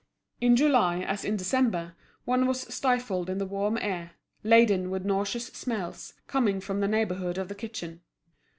In 0.39 0.55
July 0.55 1.03
as 1.03 1.23
in 1.23 1.35
December, 1.37 1.93
one 2.25 2.47
was 2.47 2.61
stifled 2.73 3.29
in 3.29 3.37
the 3.37 3.45
warm 3.45 3.77
air, 3.77 4.13
laden 4.43 4.89
with 4.89 5.05
nauseous 5.05 5.45
smells, 5.49 6.15
coming 6.25 6.59
from 6.59 6.79
the 6.79 6.87
neighbourhood 6.87 7.37
of 7.37 7.49
the 7.49 7.53
kitchen. 7.53 8.01